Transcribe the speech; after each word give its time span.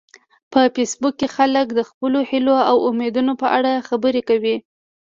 په 0.51 0.59
فېسبوک 0.75 1.13
کې 1.19 1.27
خلک 1.35 1.67
د 1.73 1.79
خپلو 1.89 2.19
هیلو 2.29 2.57
او 2.69 2.77
امیدونو 2.89 3.33
په 3.41 3.47
اړه 3.57 3.85
خبرې 3.87 4.21
کوي 4.29 4.55